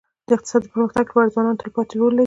د 0.27 0.29
اقتصاد 0.35 0.61
د 0.63 0.67
پرمختګ 0.73 1.05
لپاره 1.07 1.31
ځوانان 1.33 1.55
تلپاتې 1.61 1.95
رول 1.99 2.11
لري. 2.15 2.19